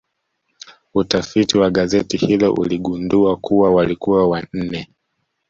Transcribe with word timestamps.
Utafiti 0.93 1.57
wa 1.57 1.69
gazeti 1.71 2.17
hilo 2.17 2.53
uligundua 2.53 3.37
kuwa 3.37 3.71
walikuwa 3.71 4.27
wanne 4.29 4.87